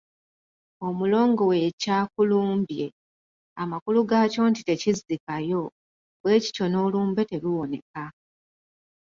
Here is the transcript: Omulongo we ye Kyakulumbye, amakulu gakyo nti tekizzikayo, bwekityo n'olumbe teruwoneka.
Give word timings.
Omulongo 0.87 1.41
we 1.49 1.55
ye 1.63 1.69
Kyakulumbye, 1.81 2.85
amakulu 3.61 3.99
gakyo 4.09 4.41
nti 4.49 4.61
tekizzikayo, 4.67 5.61
bwekityo 6.21 6.65
n'olumbe 6.69 7.21
teruwoneka. 7.29 8.03